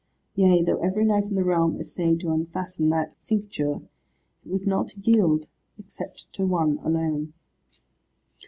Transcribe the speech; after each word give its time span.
Yea, 0.33 0.63
though 0.63 0.79
every 0.79 1.05
knight 1.05 1.27
in 1.27 1.35
the 1.35 1.43
realm 1.43 1.79
essayed 1.79 2.19
to 2.19 2.31
unfasten 2.31 2.89
that 2.89 3.13
cincture, 3.21 3.81
it 4.43 4.49
would 4.51 4.65
not 4.65 4.97
yield, 4.97 5.47
except 5.77 6.33
to 6.33 6.43
one 6.43 6.79
alone. 6.83 7.33